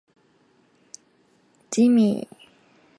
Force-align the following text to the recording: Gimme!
Gimme! 1.71 2.09